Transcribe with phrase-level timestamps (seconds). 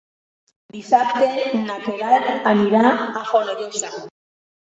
[0.75, 2.81] Dissabte na Queralt anirà
[3.21, 3.93] a Fonollosa.